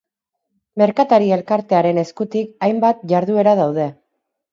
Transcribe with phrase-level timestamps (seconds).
[0.81, 3.87] Merkatari elkartearen eskutik hainbat jarduera daude.